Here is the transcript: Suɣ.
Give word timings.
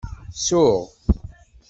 Suɣ. 0.45 0.79